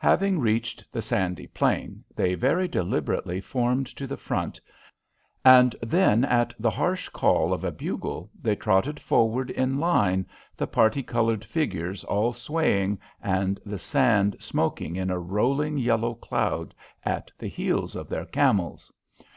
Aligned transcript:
Having 0.00 0.40
reached 0.40 0.82
the 0.90 1.00
sandy 1.00 1.46
plain, 1.46 2.02
they 2.16 2.34
very 2.34 2.66
deliberately 2.66 3.40
formed 3.40 3.86
to 3.86 4.08
the 4.08 4.16
front, 4.16 4.60
and 5.44 5.76
then 5.80 6.24
at 6.24 6.52
the 6.58 6.68
harsh 6.70 7.08
call 7.10 7.52
of 7.52 7.62
a 7.62 7.70
bugle 7.70 8.28
they 8.42 8.56
trotted 8.56 8.98
forward 8.98 9.50
in 9.52 9.78
line, 9.78 10.26
the 10.56 10.66
parti 10.66 11.04
coloured 11.04 11.44
figures 11.44 12.02
all 12.02 12.32
swaying 12.32 12.98
and 13.22 13.60
the 13.64 13.78
sand 13.78 14.34
smoking 14.40 14.96
in 14.96 15.10
a 15.10 15.18
rolling 15.20 15.78
yellow 15.78 16.14
cloud 16.14 16.74
at 17.04 17.30
the 17.38 17.46
heels 17.46 17.94
of 17.94 18.08
their 18.08 18.24
camels. 18.26 18.90